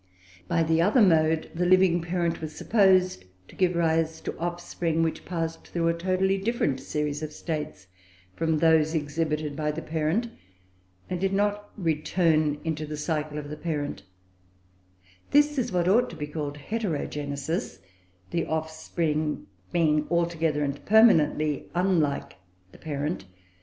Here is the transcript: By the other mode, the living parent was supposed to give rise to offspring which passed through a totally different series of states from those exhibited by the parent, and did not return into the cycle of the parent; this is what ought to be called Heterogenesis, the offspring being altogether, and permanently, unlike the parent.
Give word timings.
By 0.47 0.63
the 0.63 0.81
other 0.81 0.99
mode, 1.03 1.51
the 1.53 1.67
living 1.67 2.01
parent 2.01 2.41
was 2.41 2.55
supposed 2.55 3.23
to 3.47 3.55
give 3.55 3.75
rise 3.75 4.19
to 4.21 4.35
offspring 4.39 5.03
which 5.03 5.25
passed 5.25 5.67
through 5.67 5.89
a 5.89 5.93
totally 5.93 6.39
different 6.39 6.79
series 6.79 7.21
of 7.21 7.31
states 7.31 7.85
from 8.35 8.57
those 8.57 8.95
exhibited 8.95 9.55
by 9.55 9.69
the 9.69 9.83
parent, 9.83 10.29
and 11.07 11.19
did 11.21 11.33
not 11.33 11.69
return 11.77 12.59
into 12.63 12.87
the 12.87 12.97
cycle 12.97 13.37
of 13.37 13.47
the 13.49 13.55
parent; 13.55 14.01
this 15.29 15.59
is 15.59 15.71
what 15.71 15.87
ought 15.87 16.09
to 16.09 16.15
be 16.15 16.25
called 16.25 16.57
Heterogenesis, 16.57 17.77
the 18.31 18.47
offspring 18.47 19.45
being 19.71 20.07
altogether, 20.09 20.63
and 20.63 20.83
permanently, 20.83 21.69
unlike 21.75 22.37
the 22.71 22.79
parent. 22.79 23.25